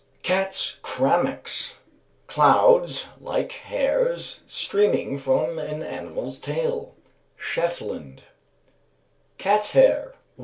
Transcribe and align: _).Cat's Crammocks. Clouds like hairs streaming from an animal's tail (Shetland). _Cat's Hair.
_).Cat's 0.23 0.79
Crammocks. 0.81 1.75
Clouds 2.25 3.05
like 3.19 3.51
hairs 3.51 4.41
streaming 4.47 5.19
from 5.19 5.59
an 5.59 5.83
animal's 5.83 6.39
tail 6.39 6.95
(Shetland). 7.37 8.23
_Cat's 9.37 9.73
Hair. 9.73 10.15